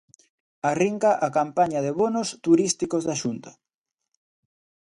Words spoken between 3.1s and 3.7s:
Xunta.